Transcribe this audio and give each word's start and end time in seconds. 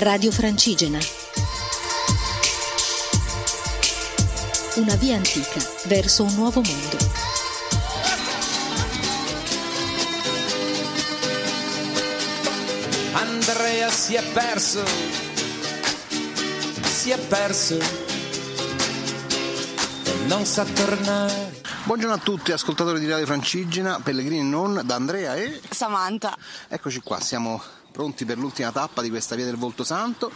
Radio 0.00 0.30
Francigena. 0.30 0.98
Una 4.76 4.94
via 4.94 5.16
antica 5.16 5.60
verso 5.86 6.22
un 6.22 6.34
nuovo 6.36 6.60
mondo. 6.60 6.96
Andrea 13.14 13.90
si 13.90 14.14
è 14.14 14.22
perso, 14.22 14.84
si 16.84 17.10
è 17.10 17.18
perso 17.18 17.76
e 20.04 20.26
non 20.28 20.44
sa 20.44 20.64
tornare. 20.64 21.60
Buongiorno 21.82 22.14
a 22.14 22.18
tutti, 22.18 22.52
ascoltatori 22.52 23.00
di 23.00 23.08
Radio 23.08 23.26
Francigena, 23.26 23.98
Pellegrini 23.98 24.48
non, 24.48 24.80
da 24.84 24.94
Andrea 24.94 25.34
e... 25.34 25.60
Samantha. 25.68 26.36
Eccoci 26.68 27.00
qua, 27.00 27.18
siamo 27.18 27.60
pronti 27.98 28.24
per 28.24 28.38
l'ultima 28.38 28.70
tappa 28.70 29.02
di 29.02 29.10
questa 29.10 29.34
via 29.34 29.44
del 29.44 29.56
Volto 29.56 29.82
Santo. 29.82 30.30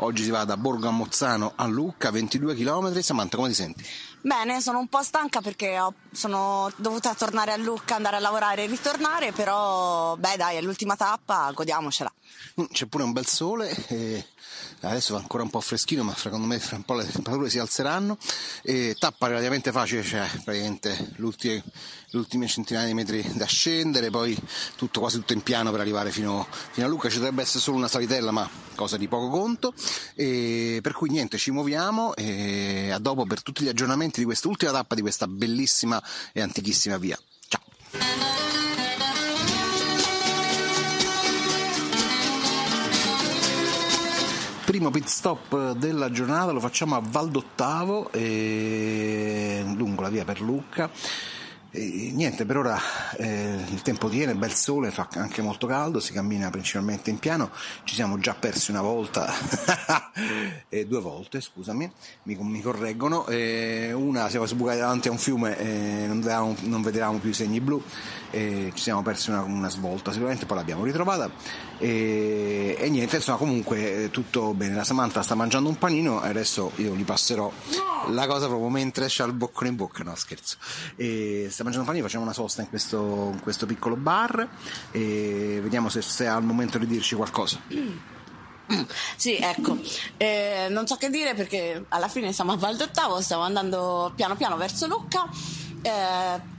Oggi 0.00 0.24
si 0.24 0.28
va 0.28 0.44
da 0.44 0.58
Borgo 0.58 0.88
a 0.88 0.90
Mozzano 0.90 1.52
a 1.56 1.64
Lucca, 1.64 2.10
22 2.10 2.54
km. 2.54 3.00
Samantha, 3.00 3.38
come 3.38 3.48
ti 3.48 3.54
senti? 3.54 3.82
Bene, 4.20 4.60
sono 4.60 4.78
un 4.78 4.88
po' 4.88 5.02
stanca 5.02 5.40
perché 5.40 5.80
ho- 5.80 5.94
sono 6.12 6.70
dovuta 6.76 7.14
tornare 7.14 7.52
a 7.52 7.56
Lucca, 7.56 7.94
andare 7.94 8.16
a 8.16 8.18
lavorare 8.18 8.64
e 8.64 8.66
ritornare, 8.66 9.32
però 9.32 10.16
beh 10.16 10.36
dai, 10.36 10.56
è 10.56 10.60
l'ultima 10.60 10.96
tappa, 10.96 11.50
godiamocela. 11.54 12.12
Mm, 12.60 12.64
C'è 12.72 12.84
pure 12.84 13.04
un 13.04 13.12
bel 13.12 13.26
sole, 13.26 13.70
e 13.88 14.26
adesso 14.80 15.14
va 15.14 15.20
ancora 15.20 15.42
un 15.42 15.50
po' 15.50 15.60
freschino, 15.60 16.02
ma 16.02 16.14
secondo 16.16 16.46
me 16.46 16.58
fra 16.58 16.76
un 16.76 16.84
po' 16.84 16.94
le 16.94 17.10
temperature 17.10 17.50
si 17.50 17.58
alzeranno. 17.58 18.16
E 18.62 18.94
tappa 18.98 19.26
relativamente 19.26 19.72
facile, 19.72 20.02
cioè 20.02 20.28
praticamente 20.44 21.12
l'ultimi, 21.16 21.62
le 22.10 22.18
ultime 22.18 22.46
centinaia 22.46 22.86
di 22.86 22.94
metri 22.94 23.28
da 23.34 23.46
scendere, 23.46 24.10
poi 24.10 24.36
tutto 24.76 25.00
quasi 25.00 25.18
tutto 25.18 25.32
in 25.32 25.42
piano 25.42 25.70
per 25.70 25.80
arrivare 25.80 26.10
fino, 26.10 26.46
fino 26.70 26.86
a 26.86 26.88
Lucca. 26.88 27.08
Ci 27.08 27.16
dovrebbe 27.16 27.42
essere 27.42 27.60
solo 27.60 27.76
una 27.76 27.88
salitella, 27.88 28.30
ma 28.30 28.48
cosa 28.74 28.96
di 28.96 29.08
poco 29.08 29.28
conto. 29.28 29.74
E 30.14 30.80
per 30.82 30.92
cui 30.92 31.10
niente, 31.10 31.38
ci 31.38 31.50
muoviamo 31.50 32.14
e 32.14 32.90
a 32.90 32.98
dopo 32.98 33.26
per 33.26 33.42
tutti 33.42 33.64
gli 33.64 33.68
aggiornamenti 33.68 34.20
di 34.20 34.26
quest'ultima 34.26 34.72
tappa 34.72 34.94
di 34.94 35.00
questa 35.00 35.26
bellissima 35.26 36.02
e 36.32 36.40
antichissima 36.40 36.96
via. 36.98 37.18
Ciao! 37.48 38.37
Primo 44.68 44.90
pit 44.90 45.06
stop 45.06 45.72
della 45.76 46.10
giornata 46.10 46.52
lo 46.52 46.60
facciamo 46.60 46.94
a 46.94 47.00
Valdottavo, 47.02 48.12
e 48.12 49.64
lungo 49.74 50.02
la 50.02 50.10
via 50.10 50.26
per 50.26 50.42
Lucca. 50.42 50.90
E 51.70 52.12
niente, 52.14 52.46
per 52.46 52.56
ora 52.56 52.80
eh, 53.18 53.56
il 53.68 53.82
tempo 53.82 54.08
tiene, 54.08 54.34
bel 54.34 54.54
sole, 54.54 54.90
fa 54.90 55.06
anche 55.12 55.42
molto 55.42 55.66
caldo, 55.66 56.00
si 56.00 56.14
cammina 56.14 56.48
principalmente 56.48 57.10
in 57.10 57.18
piano, 57.18 57.50
ci 57.84 57.94
siamo 57.94 58.18
già 58.18 58.32
persi 58.32 58.70
una 58.70 58.80
volta, 58.80 59.30
e 60.70 60.86
due 60.86 61.00
volte, 61.00 61.42
scusami, 61.42 61.92
mi, 62.22 62.36
mi 62.40 62.62
correggono, 62.62 63.26
e 63.26 63.92
una 63.92 64.30
siamo 64.30 64.46
sbucati 64.46 64.78
davanti 64.78 65.08
a 65.08 65.10
un 65.10 65.18
fiume 65.18 65.58
e 65.58 66.06
non, 66.06 66.20
vedevamo, 66.20 66.56
non 66.62 66.80
vedevamo 66.80 67.18
più 67.18 67.28
i 67.28 67.34
segni 67.34 67.60
blu, 67.60 67.82
ci 68.30 68.72
siamo 68.74 69.02
persi 69.02 69.28
una, 69.28 69.42
una 69.42 69.68
svolta, 69.68 70.10
sicuramente 70.10 70.46
poi 70.46 70.56
l'abbiamo 70.56 70.84
ritrovata 70.84 71.30
e, 71.78 72.86
niente, 72.90 73.16
insomma 73.16 73.38
comunque 73.38 74.04
eh, 74.04 74.10
tutto 74.10 74.52
bene, 74.52 74.74
la 74.74 74.84
Samantha 74.84 75.22
sta 75.22 75.34
mangiando 75.34 75.68
un 75.68 75.78
panino 75.78 76.22
e 76.24 76.28
adesso 76.28 76.72
io 76.76 76.94
gli 76.94 77.04
passerò 77.04 77.50
la 78.08 78.26
cosa 78.26 78.46
proprio 78.46 78.68
mentre 78.68 79.06
c'ha 79.08 79.24
il 79.24 79.32
boccone 79.32 79.68
in 79.68 79.76
bocca, 79.76 80.02
no 80.02 80.14
scherzo. 80.16 80.56
E 80.96 81.48
sta 81.58 81.64
mangiando 81.64 81.88
un 81.88 81.94
panino, 81.94 82.06
facciamo 82.06 82.22
una 82.22 82.32
sosta 82.32 82.62
in 82.62 82.68
questo, 82.68 83.30
in 83.32 83.40
questo 83.40 83.66
piccolo 83.66 83.96
bar 83.96 84.48
e 84.92 85.58
vediamo 85.60 85.88
se, 85.88 86.02
se 86.02 86.28
ha 86.28 86.36
il 86.36 86.44
momento 86.44 86.78
di 86.78 86.86
dirci 86.86 87.16
qualcosa. 87.16 87.60
Sì, 89.16 89.34
ecco, 89.36 89.76
Eh, 90.16 90.68
non 90.70 90.86
so 90.86 90.94
che 90.96 91.10
dire 91.10 91.34
perché 91.34 91.84
alla 91.88 92.06
fine 92.06 92.32
siamo 92.32 92.52
a 92.52 92.56
Val 92.56 92.76
d'Ottavo, 92.76 93.20
stiamo 93.20 93.42
andando 93.42 94.12
piano 94.14 94.36
piano 94.36 94.56
verso 94.56 94.86
Lucca. 94.86 95.28
Eh, 95.82 96.56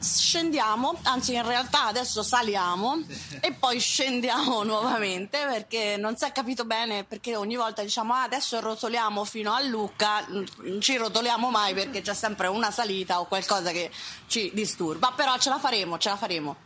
scendiamo, 0.00 0.98
anzi 1.02 1.34
in 1.34 1.46
realtà 1.46 1.86
adesso 1.86 2.22
saliamo 2.22 2.98
e 3.40 3.52
poi 3.52 3.80
scendiamo 3.80 4.62
nuovamente 4.64 5.38
perché 5.46 5.96
non 5.96 6.16
si 6.16 6.24
è 6.24 6.32
capito 6.32 6.64
bene 6.64 7.04
perché 7.04 7.36
ogni 7.36 7.56
volta 7.56 7.82
diciamo 7.82 8.14
ah, 8.14 8.22
adesso 8.22 8.60
rotoliamo 8.60 9.24
fino 9.24 9.52
a 9.52 9.60
Lucca, 9.62 10.24
non 10.28 10.80
ci 10.80 10.96
rotoliamo 10.96 11.50
mai 11.50 11.74
perché 11.74 12.00
c'è 12.00 12.14
sempre 12.14 12.46
una 12.46 12.70
salita 12.70 13.20
o 13.20 13.26
qualcosa 13.26 13.70
che 13.70 13.90
ci 14.26 14.50
disturba, 14.54 15.12
però 15.14 15.36
ce 15.38 15.48
la 15.48 15.58
faremo, 15.58 15.98
ce 15.98 16.08
la 16.08 16.16
faremo. 16.16 16.56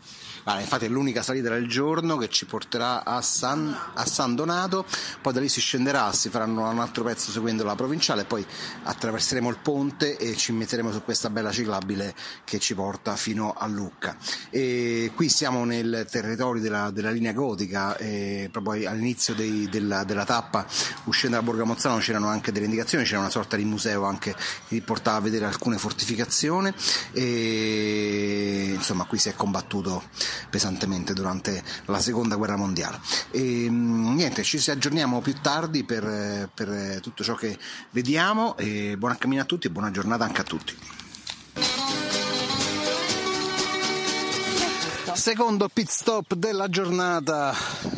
Guarda, 0.45 0.61
infatti 0.61 0.87
è 0.87 0.89
l'unica 0.89 1.23
salita 1.23 1.51
del 1.51 1.69
giorno 1.69 2.17
che 2.17 2.29
ci 2.29 2.47
porterà 2.47 3.05
a 3.05 3.23
San, 3.23 3.77
a 3.95 4.05
San 4.05 4.35
Donato, 4.35 4.85
poi 5.21 5.33
da 5.33 5.39
lì 5.39 5.49
si 5.49 5.61
scenderà, 5.61 6.13
si 6.13 6.31
faranno 6.31 6.69
un 6.69 6.81
altro 6.81 7.05
pezzo 7.05 7.31
seguendo 7.31 7.63
la 7.63 7.77
provinciale, 7.77 8.25
poi 8.25 8.45
attraverseremo 8.83 9.49
il 9.49 9.59
ponte 9.63 10.17
e 10.17 10.35
ci 10.37 10.51
metteremo 10.51 10.91
su 10.91 11.05
questa 11.05 11.31
bella 11.31 11.53
ciclabile 11.53 12.13
che 12.43 12.59
ci 12.59 12.75
porta 12.75 13.15
fino 13.15 13.55
a 13.57 13.69
Lucca. 13.69 14.17
E 14.51 15.13
qui 15.15 15.29
siamo 15.29 15.65
nel 15.65 16.09
territorio 16.11 16.61
della, 16.61 16.91
della 16.91 17.13
linea 17.13 17.33
gotica, 17.33 17.97
proprio 18.51 18.91
all'inizio 18.91 19.35
dei- 19.35 19.69
della, 19.69 20.03
della 20.03 20.25
tappa, 20.25 20.67
uscendo 21.05 21.37
da 21.37 21.43
Borgo 21.43 21.63
a 21.63 21.67
Mozzano 21.67 21.99
c'erano 21.99 22.27
anche 22.27 22.51
delle 22.51 22.65
indicazioni, 22.65 23.05
c'era 23.05 23.21
una 23.21 23.31
sorta 23.31 23.57
di 23.57 23.65
museo 23.65 24.03
anche 24.03 24.35
che 24.67 24.83
portava 24.83 25.19
a 25.19 25.21
vedere 25.21 25.45
alcune 25.45 25.79
fortificazioni 25.79 26.73
e 27.13 28.73
insomma 28.75 29.05
qui 29.05 29.19
si 29.19 29.29
è 29.29 29.35
combattuto 29.35 30.03
pesantemente 30.51 31.13
durante 31.13 31.63
la 31.87 32.01
seconda 32.01 32.37
guerra 32.37 32.57
mondiale. 32.57 33.01
E, 33.31 33.69
mm, 33.69 34.15
niente, 34.15 34.43
ci 34.43 34.71
aggiorniamo 34.71 35.21
più 35.21 35.35
tardi 35.41 35.85
per, 35.85 36.49
per 36.55 37.01
tutto 37.01 37.23
ciò 37.23 37.35
che 37.35 37.59
vediamo 37.91 38.57
e 38.57 38.97
buona 38.97 39.17
cammina 39.17 39.43
a 39.43 39.47
tutti 39.47 39.67
e 39.67 39.71
buona 39.71 39.91
giornata 39.91 40.25
anche 40.25 40.41
a 40.41 40.45
tutti. 40.45 40.77
Secondo 45.15 45.69
pit 45.69 45.89
stop 45.89 46.35
della 46.35 46.69
giornata. 46.69 47.55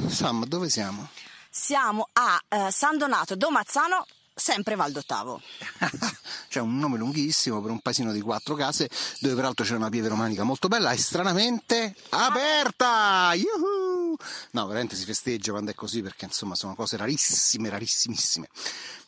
Sam, 0.09 0.45
dove 0.47 0.69
siamo? 0.69 1.09
Siamo 1.49 2.09
a 2.13 2.41
eh, 2.49 2.71
San 2.71 2.99
Donato 2.99 3.37
Domazzano, 3.37 4.05
sempre 4.35 4.75
Val 4.75 4.93
d'Ottavo. 4.93 5.41
C'è 6.49 6.61
un 6.61 6.79
nome 6.79 6.99
lunghissimo 6.99 7.61
per 7.61 7.71
un 7.71 7.81
paesino 7.81 8.13
di 8.13 8.21
quattro 8.21 8.55
case 8.55 8.89
dove 9.21 9.35
peraltro 9.35 9.65
c'è 9.65 9.75
una 9.75 9.89
pieve 9.89 10.09
romanica 10.09 10.45
molto 10.45 10.69
bella 10.69 10.93
e 10.93 10.99
stranamente 10.99 11.95
aperta! 12.11 13.33
Yuhu! 13.35 13.84
No, 14.53 14.67
veramente 14.67 14.97
si 14.97 15.05
festeggia 15.05 15.53
quando 15.53 15.71
è 15.71 15.75
così 15.75 16.03
perché 16.03 16.25
insomma 16.25 16.55
sono 16.55 16.75
cose 16.75 16.97
rarissime, 16.97 17.69
rarissimissime. 17.69 18.49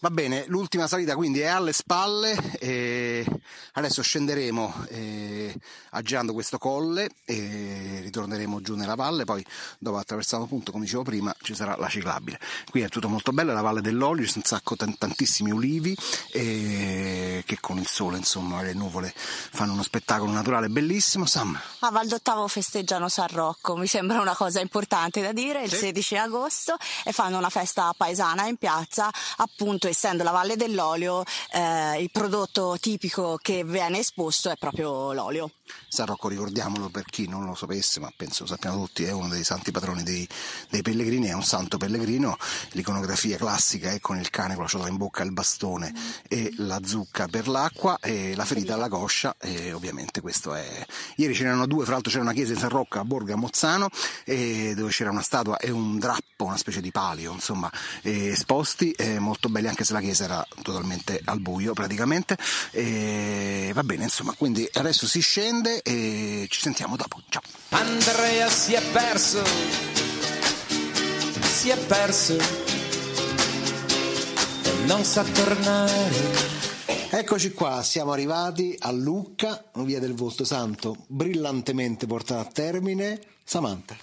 Va 0.00 0.10
bene, 0.10 0.44
l'ultima 0.48 0.86
salita 0.86 1.14
quindi 1.14 1.40
è 1.40 1.46
alle 1.46 1.72
spalle 1.72 2.58
e 2.58 3.24
adesso 3.72 4.02
scenderemo 4.02 4.86
eh, 4.88 5.54
aggirando 5.90 6.32
questo 6.32 6.58
colle 6.58 7.08
e 7.24 8.00
ritorneremo 8.02 8.60
giù 8.60 8.74
nella 8.74 8.94
valle, 8.94 9.24
poi 9.24 9.44
dopo 9.78 9.96
attraversato 9.96 10.44
appunto, 10.44 10.72
come 10.72 10.84
dicevo 10.84 11.02
prima, 11.02 11.34
ci 11.42 11.54
sarà 11.54 11.76
la 11.76 11.88
ciclabile. 11.88 12.38
Qui 12.70 12.82
è 12.82 12.88
tutto 12.88 13.08
molto 13.08 13.32
bello, 13.32 13.50
è 13.50 13.54
la 13.54 13.62
valle 13.62 13.80
dell'olio, 13.80 14.26
sono 14.26 14.42
un 14.44 14.48
sacco 14.48 14.76
tan- 14.76 14.96
tantissimi 14.96 15.50
ulivi 15.50 15.96
e 16.32 17.42
che 17.46 17.58
con 17.60 17.78
il 17.78 17.86
sole, 17.86 18.16
insomma, 18.18 18.62
le 18.62 18.74
nuvole 18.74 19.12
fanno 19.16 19.72
uno 19.72 19.82
spettacolo 19.82 20.30
naturale 20.30 20.68
bellissimo. 20.68 21.24
Sam, 21.26 21.58
A 21.80 21.90
Val 21.90 22.06
d'Ottavo 22.06 22.46
festeggiano 22.48 23.08
San 23.08 23.28
Rocco, 23.28 23.76
mi 23.76 23.86
sembra 23.86 24.20
una 24.20 24.34
cosa 24.34 24.60
importante 24.60 24.95
da 25.20 25.32
dire, 25.32 25.62
il 25.62 25.70
Sì. 25.70 25.76
16 25.76 26.16
agosto 26.16 26.76
e 27.04 27.12
fanno 27.12 27.38
una 27.38 27.50
festa 27.50 27.92
paesana 27.96 28.46
in 28.46 28.56
piazza, 28.56 29.10
appunto 29.36 29.88
essendo 29.88 30.22
la 30.22 30.30
Valle 30.30 30.56
dell'Olio, 30.56 31.22
eh, 31.52 32.00
il 32.00 32.10
prodotto 32.10 32.76
tipico 32.80 33.38
che 33.40 33.62
viene 33.64 33.98
esposto 33.98 34.50
è 34.50 34.56
proprio 34.56 35.12
l'olio. 35.12 35.50
San 35.88 36.06
Rocco, 36.06 36.28
ricordiamolo 36.28 36.88
per 36.88 37.04
chi 37.04 37.28
non 37.28 37.44
lo 37.44 37.54
sapesse, 37.54 38.00
ma 38.00 38.12
penso 38.14 38.42
lo 38.42 38.48
sappiamo 38.48 38.84
tutti, 38.84 39.04
è 39.04 39.12
uno 39.12 39.28
dei 39.28 39.44
santi 39.44 39.70
patroni 39.70 40.02
dei, 40.02 40.28
dei 40.70 40.82
pellegrini, 40.82 41.28
è 41.28 41.32
un 41.32 41.42
santo 41.42 41.78
pellegrino, 41.78 42.36
l'iconografia 42.72 43.36
classica 43.36 43.90
è 43.90 44.00
con 44.00 44.18
il 44.18 44.30
cane 44.30 44.54
con 44.54 44.64
la 44.64 44.68
ciotola 44.68 44.90
in 44.90 44.96
bocca, 44.96 45.22
il 45.22 45.32
bastone 45.32 45.94
e 46.28 46.52
la 46.58 46.80
zucca 46.84 47.26
per 47.28 47.48
l'acqua 47.48 47.98
e 48.00 48.34
la 48.34 48.44
ferita 48.44 48.74
alla 48.74 48.88
coscia 48.88 49.36
e 49.38 49.72
ovviamente 49.72 50.20
questo 50.20 50.54
è... 50.54 50.86
Ieri 51.16 51.34
ce 51.34 51.44
n'erano 51.44 51.66
due, 51.66 51.84
fra 51.84 51.94
l'altro 51.94 52.10
c'era 52.10 52.22
una 52.22 52.32
chiesa 52.32 52.52
in 52.52 52.58
San 52.58 52.68
Rocco 52.68 52.98
a 52.98 53.04
Borgo 53.04 53.32
a 53.32 53.36
Mozzano 53.36 53.88
e 54.24 54.74
dove 54.76 54.90
c'era 54.90 55.10
una 55.10 55.22
statua 55.22 55.56
e 55.58 55.70
un 55.70 55.98
drappo, 55.98 56.44
una 56.44 56.56
specie 56.56 56.80
di 56.80 56.90
palio, 56.90 57.32
insomma, 57.32 57.70
esposti, 58.02 58.94
molto 59.18 59.48
belli 59.48 59.68
anche 59.68 59.84
se 59.84 59.92
la 59.92 60.00
chiesa 60.00 60.24
era 60.24 60.46
totalmente 60.62 61.20
al 61.24 61.40
buio 61.40 61.72
praticamente. 61.72 62.36
E 62.70 63.70
va 63.74 63.82
bene, 63.82 64.04
insomma, 64.04 64.34
quindi 64.34 64.68
adesso 64.74 65.06
si 65.06 65.20
scende 65.20 65.54
e 65.64 66.46
ci 66.48 66.60
sentiamo 66.60 66.96
dopo. 66.96 67.22
Ciao. 67.28 67.42
Andrea 67.70 68.48
si 68.48 68.74
è 68.74 68.82
perso, 68.92 69.42
si 71.40 71.70
è 71.70 71.76
perso 71.78 72.36
e 74.62 74.84
non 74.86 75.04
sa 75.04 75.22
tornare. 75.24 76.54
Eccoci 77.10 77.52
qua, 77.52 77.82
siamo 77.82 78.12
arrivati 78.12 78.76
a 78.78 78.90
Lucca, 78.90 79.70
via 79.76 80.00
del 80.00 80.14
Volto 80.14 80.44
Santo, 80.44 81.04
brillantemente 81.06 82.06
portata 82.06 82.40
a 82.40 82.50
termine. 82.52 83.20
Samantha. 83.44 83.96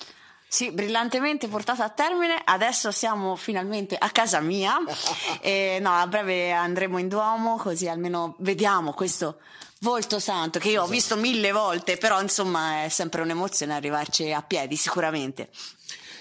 Sì, 0.54 0.70
brillantemente 0.70 1.48
portata 1.48 1.84
a 1.84 1.90
termine. 1.90 2.40
Adesso 2.46 2.92
siamo 2.92 3.36
finalmente 3.36 3.96
a 3.98 4.12
casa 4.12 4.40
mia. 4.40 4.78
e, 5.42 5.80
no, 5.82 5.92
a 5.98 6.06
breve 6.06 6.52
andremo 6.52 7.00
in 7.00 7.08
Duomo, 7.08 7.58
così 7.58 7.88
almeno 7.88 8.36
vediamo 8.38 8.94
questo 8.94 9.40
volto 9.80 10.20
santo 10.20 10.60
che 10.60 10.70
io 10.70 10.84
ho 10.84 10.86
visto 10.86 11.16
mille 11.16 11.52
volte, 11.52 11.98
però 11.98 12.22
insomma 12.22 12.84
è 12.84 12.90
sempre 12.90 13.24
un'emozione 13.24 13.74
arrivarci 13.74 14.32
a 14.32 14.44
piedi, 14.44 14.76
sicuramente. 14.76 15.50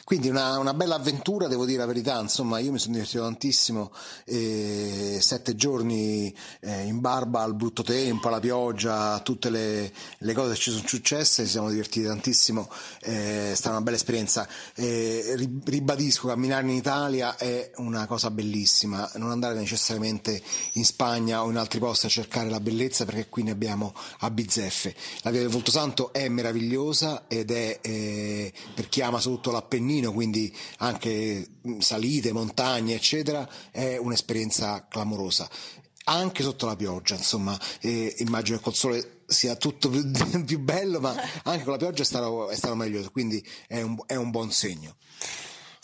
Quindi 0.04 0.28
una, 0.28 0.58
una, 0.58 0.74
bella 0.74 0.96
avventura, 0.96 1.46
devo 1.46 1.64
dire 1.64 1.78
la 1.78 1.86
verità, 1.86 2.18
insomma 2.18 2.58
io 2.58 2.72
mi 2.72 2.78
sono 2.80 2.94
divertito 2.94 3.22
tantissimo, 3.22 3.92
eh, 4.24 5.18
sette 5.20 5.54
giorni 5.54 6.34
eh, 6.60 6.82
in 6.82 6.98
barba 6.98 7.42
al 7.42 7.54
brutto 7.54 7.84
tempo, 7.84 8.26
alla 8.26 8.40
pioggia, 8.40 9.20
tutte 9.20 9.48
le, 9.48 9.92
le, 10.18 10.34
cose 10.34 10.54
che 10.54 10.58
ci 10.58 10.70
sono 10.72 10.82
successe, 10.84 11.44
ci 11.44 11.50
siamo 11.50 11.70
divertiti 11.70 12.04
tantissimo, 12.04 12.68
eh, 13.02 13.52
è 13.52 13.54
stata 13.54 13.76
una 13.76 13.84
bella 13.84 13.96
esperienza. 13.96 14.46
Eh, 14.74 15.36
ribadisco, 15.64 16.26
camminare 16.26 16.64
in 16.64 16.70
Italia 16.70 17.36
è 17.36 17.70
una 17.76 18.06
cosa 18.06 18.32
bellissima, 18.32 19.08
non 19.14 19.30
andare 19.30 19.54
necessariamente 19.54 20.42
in 20.72 20.84
Spagna 20.84 21.44
o 21.44 21.50
in 21.50 21.56
altri 21.56 21.78
posti 21.78 22.06
a 22.06 22.08
cercare 22.08 22.50
la 22.50 22.60
bellezza 22.60 23.04
perché 23.04 23.28
qui 23.28 23.44
ne 23.44 23.52
abbiamo 23.52 23.94
a 24.18 24.30
bizzeffe. 24.30 24.96
La 25.22 25.30
via 25.30 25.40
del 25.40 25.48
Voltosanto 25.48 26.12
è 26.12 26.28
meravigliosa 26.28 27.24
ed 27.28 27.52
è 27.52 27.78
eh, 27.80 28.52
per 28.74 28.88
chi 28.88 29.00
ama 29.00 29.20
soprattutto 29.20 29.52
l'Appennino 29.52 29.90
cammino, 29.92 30.12
quindi 30.12 30.54
anche 30.78 31.46
salite, 31.78 32.32
montagne, 32.32 32.94
eccetera, 32.94 33.46
è 33.70 33.96
un'esperienza 33.96 34.86
clamorosa. 34.88 35.48
Anche 36.04 36.42
sotto 36.42 36.66
la 36.66 36.74
pioggia, 36.74 37.14
insomma, 37.14 37.58
eh, 37.80 38.14
immagino 38.18 38.56
che 38.56 38.64
col 38.64 38.74
sole 38.74 39.20
sia 39.26 39.54
tutto 39.56 39.88
più, 39.88 40.10
più, 40.44 40.58
bello, 40.58 40.98
ma 40.98 41.14
anche 41.44 41.62
con 41.62 41.72
la 41.72 41.78
pioggia 41.78 42.02
è 42.02 42.06
stato, 42.06 42.48
è 42.48 42.56
stato 42.56 42.74
meglio, 42.74 43.08
quindi 43.10 43.44
è 43.68 43.82
un, 43.82 43.96
è 44.06 44.16
un 44.16 44.30
buon 44.30 44.50
segno. 44.50 44.96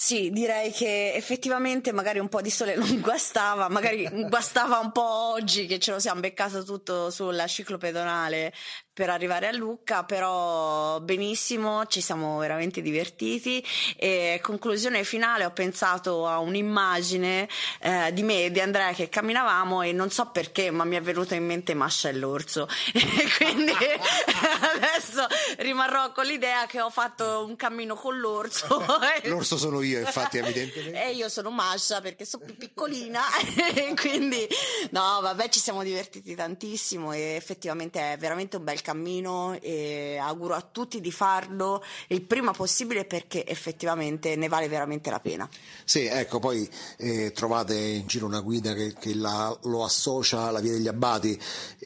Sì, 0.00 0.30
direi 0.30 0.70
che 0.70 1.12
effettivamente 1.14 1.90
magari 1.90 2.20
un 2.20 2.28
po' 2.28 2.40
di 2.40 2.50
sole 2.50 2.76
non 2.76 3.00
guastava, 3.00 3.68
magari 3.68 4.08
guastava 4.28 4.78
un 4.78 4.92
po' 4.92 5.32
oggi 5.32 5.66
che 5.66 5.80
ce 5.80 5.90
lo 5.90 5.98
siamo 5.98 6.20
beccato 6.20 6.62
tutto 6.62 7.10
sulla 7.10 7.48
ciclopedonale 7.48 8.52
per 8.98 9.10
arrivare 9.10 9.46
a 9.46 9.52
Lucca, 9.52 10.02
però 10.02 10.98
benissimo, 10.98 11.86
ci 11.86 12.00
siamo 12.00 12.38
veramente 12.38 12.82
divertiti 12.82 13.64
e 13.94 14.40
conclusione 14.42 15.04
finale 15.04 15.44
ho 15.44 15.52
pensato 15.52 16.26
a 16.26 16.40
un'immagine 16.40 17.48
eh, 17.78 18.12
di 18.12 18.24
me 18.24 18.46
e 18.46 18.50
di 18.50 18.58
Andrea 18.58 18.92
che 18.92 19.08
camminavamo 19.08 19.82
e 19.82 19.92
non 19.92 20.10
so 20.10 20.30
perché 20.32 20.72
ma 20.72 20.82
mi 20.82 20.96
è 20.96 21.00
venuto 21.00 21.34
in 21.34 21.46
mente 21.46 21.74
Masha 21.74 22.08
e 22.08 22.14
l'orso 22.14 22.66
e 22.92 23.28
quindi 23.36 23.70
adesso 24.74 25.24
rimarrò 25.58 26.10
con 26.10 26.26
l'idea 26.26 26.66
che 26.66 26.80
ho 26.80 26.90
fatto 26.90 27.44
un 27.46 27.54
cammino 27.54 27.94
con 27.94 28.18
l'orso. 28.18 28.84
l'orso 29.26 29.56
sono 29.56 29.80
io 29.80 30.00
infatti 30.00 30.38
evidentemente. 30.38 31.04
E 31.04 31.12
io 31.12 31.28
sono 31.28 31.50
Masha 31.50 32.00
perché 32.00 32.24
sono 32.24 32.46
più 32.46 32.56
piccolina 32.56 33.22
e 33.72 33.94
quindi 33.94 34.44
no 34.90 35.20
vabbè 35.20 35.50
ci 35.50 35.60
siamo 35.60 35.84
divertiti 35.84 36.34
tantissimo 36.34 37.12
e 37.12 37.36
effettivamente 37.36 38.14
è 38.14 38.16
veramente 38.16 38.56
un 38.56 38.64
bel 38.64 38.80
cammino 38.80 38.86
e 39.60 40.18
auguro 40.20 40.54
a 40.54 40.60
tutti 40.60 41.00
di 41.00 41.10
farlo 41.10 41.82
il 42.08 42.22
prima 42.22 42.52
possibile 42.52 43.04
perché 43.04 43.46
effettivamente 43.46 44.36
ne 44.36 44.48
vale 44.48 44.68
veramente 44.68 45.10
la 45.10 45.20
pena. 45.20 45.48
Sì, 45.84 46.04
ecco, 46.04 46.38
poi 46.38 46.68
eh, 46.98 47.32
trovate 47.32 47.76
in 47.76 48.06
giro 48.06 48.26
una 48.26 48.40
guida 48.40 48.74
che, 48.74 48.94
che 48.98 49.14
la, 49.14 49.56
lo 49.62 49.84
associa 49.84 50.42
alla 50.42 50.60
Via 50.60 50.72
degli 50.72 50.88
Abbati 50.88 51.38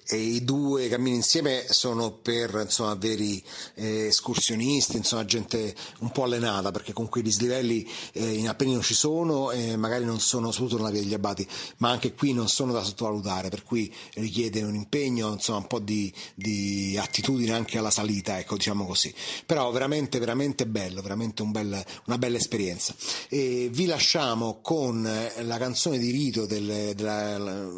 e 0.06 0.16
i 0.16 0.44
due 0.44 0.88
cammini 0.88 1.16
insieme 1.16 1.64
sono 1.68 2.12
per 2.12 2.58
insomma, 2.62 2.94
veri 2.94 3.42
eh, 3.74 4.06
escursionisti, 4.06 4.96
insomma, 4.96 5.24
gente 5.24 5.74
un 6.00 6.10
po' 6.10 6.24
allenata 6.24 6.70
perché 6.70 6.92
con 6.92 7.08
quei 7.08 7.22
dislivelli 7.22 7.88
eh, 8.12 8.32
in 8.34 8.48
Appennino 8.48 8.82
ci 8.82 8.94
sono 8.94 9.50
e 9.50 9.76
magari 9.76 10.04
non 10.04 10.20
sono 10.20 10.50
soprattutto 10.50 10.82
nella 10.82 10.90
Via 10.90 11.02
degli 11.02 11.14
Abbati, 11.14 11.46
ma 11.78 11.90
anche 11.90 12.14
qui 12.14 12.32
non 12.32 12.48
sono 12.48 12.72
da 12.72 12.82
sottovalutare, 12.82 13.48
per 13.48 13.62
cui 13.62 13.92
richiede 14.14 14.62
un 14.62 14.74
impegno, 14.74 15.32
insomma, 15.32 15.58
un 15.58 15.66
po' 15.66 15.78
di, 15.78 16.12
di 16.34 16.91
attitudine 16.96 17.52
anche 17.52 17.78
alla 17.78 17.90
salita, 17.90 18.38
ecco, 18.38 18.56
diciamo 18.56 18.86
così. 18.86 19.12
Però 19.46 19.70
veramente, 19.70 20.18
veramente 20.18 20.66
bello, 20.66 21.02
veramente 21.02 21.42
un 21.42 21.50
bel, 21.50 21.84
una 22.06 22.18
bella 22.18 22.36
esperienza. 22.36 22.94
E 23.28 23.68
vi 23.70 23.86
lasciamo 23.86 24.60
con 24.60 25.02
la 25.02 25.58
canzone 25.58 25.98
di 25.98 26.10
rito, 26.10 26.46
del, 26.46 26.92
della, 26.94 27.34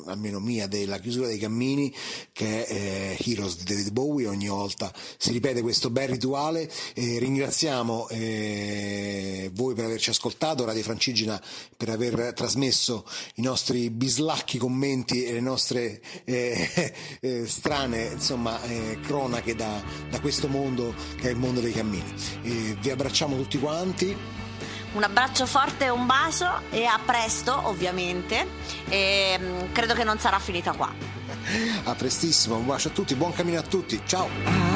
almeno 0.07 0.41
mia, 0.41 0.67
della 0.67 0.99
chiusura 0.99 1.27
dei 1.27 1.39
cammini, 1.39 1.95
che 2.33 2.67
è 2.67 2.73
eh, 2.73 3.31
Heroes 3.31 3.57
di 3.57 3.65
David 3.65 3.91
Bowie. 3.91 4.29
Ogni 4.29 4.49
volta 4.49 4.93
si 5.17 5.33
ripete 5.33 5.63
questo 5.63 5.91
bel 5.91 6.09
rituale. 6.09 6.71
E 6.95 7.19
ringraziamo 7.19 8.09
eh, 8.09 9.51
voi 9.55 9.75
per 9.75 9.85
averci 9.85 10.11
ascoltato, 10.11 10.65
Radio 10.65 10.83
Francigena 10.83 11.41
per 11.77 11.89
aver 11.89 12.33
trasmesso 12.35 13.07
i 13.37 13.43
nostri 13.43 13.91
bislacchi 13.91 14.59
commenti 14.59 15.25
e 15.25 15.33
le 15.33 15.41
nostre 15.41 16.01
eh, 16.25 16.93
eh, 17.21 17.47
strane 17.47 18.11
insomma, 18.13 18.63
eh, 18.63 18.99
cronache 19.05 19.55
da, 19.55 19.81
da, 20.09 20.21
questo 20.21 20.49
mondo 20.49 20.95
che 21.17 21.29
è 21.29 21.31
il 21.31 21.37
mondo 21.37 21.61
dei 21.61 21.73
cammini. 21.73 22.13
E 22.43 22.77
vi 22.81 22.91
abbracciamo 22.91 23.37
tutti 23.37 23.59
quanti. 23.59 24.17
Un 24.93 25.03
abbraccio 25.03 25.47
forte 25.47 25.87
e 25.87 25.91
un 25.91 26.07
bacio 26.07 26.49
e 26.71 26.85
a 26.85 26.99
presto 27.05 27.67
ovviamente 27.67 28.47
e 28.89 29.37
mm, 29.39 29.73
credo 29.73 29.95
che 29.95 30.05
non 30.05 30.19
sarà 30.19 30.39
finita 30.39 30.73
qua. 30.73 30.93
A 31.85 31.95
prestissimo, 31.95 32.57
un 32.57 32.67
bacio 32.67 32.89
a 32.89 32.91
tutti, 32.93 33.15
buon 33.15 33.33
cammino 33.33 33.59
a 33.59 33.63
tutti, 33.63 34.01
ciao! 34.07 34.74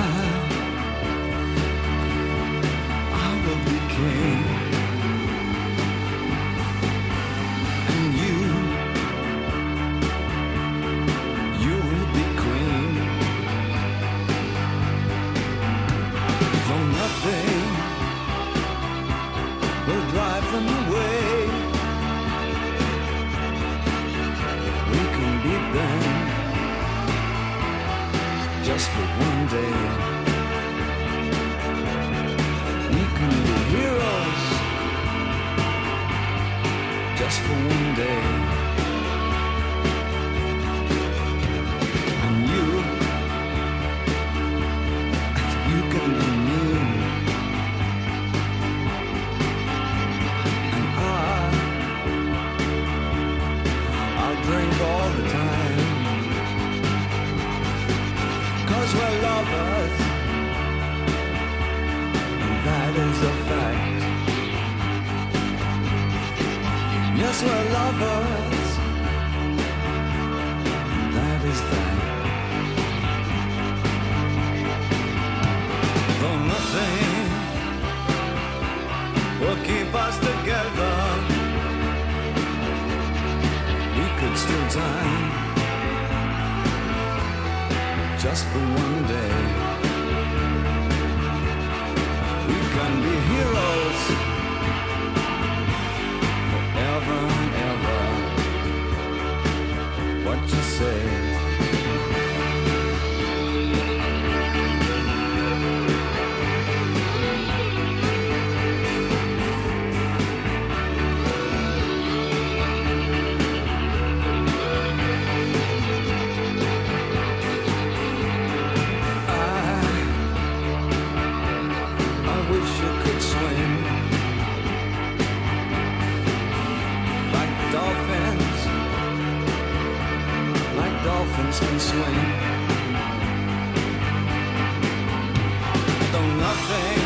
Though 136.13 136.31
nothing, 136.47 137.01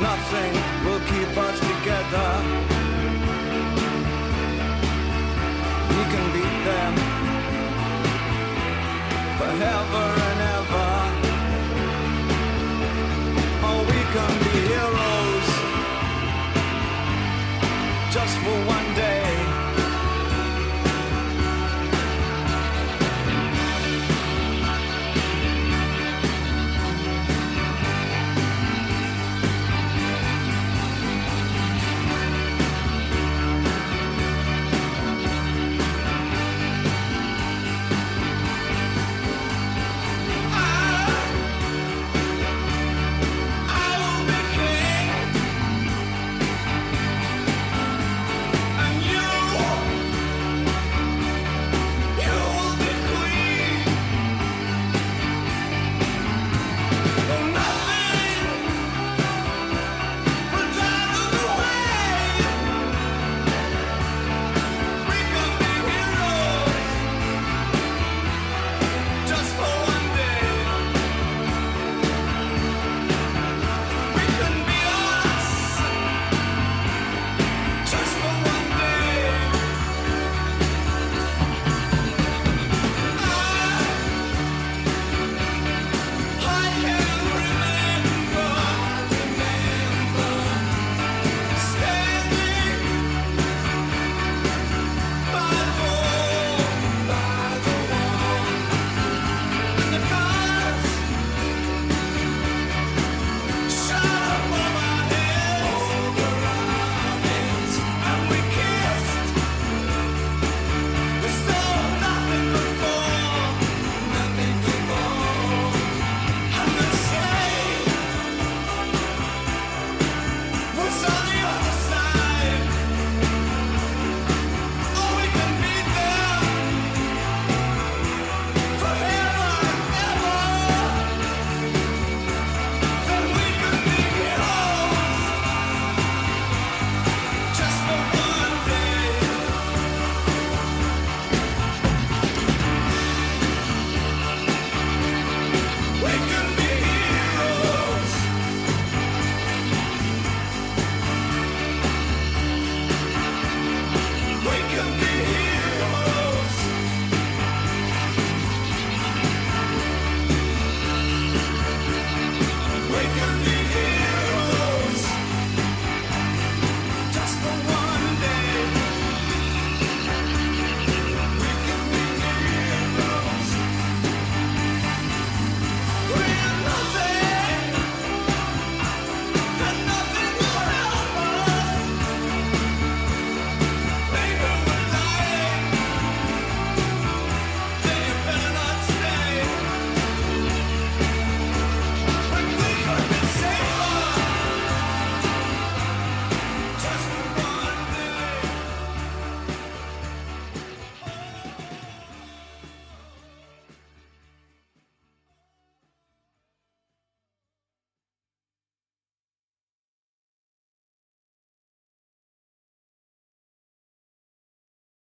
nothing 0.00 0.52
will 0.84 1.02
keep 1.10 1.36
us 1.36 1.58
together. 1.60 2.30
We 5.90 6.02
can 6.12 6.26
beat 6.32 6.56
them. 6.64 6.94
Forever 9.38 10.13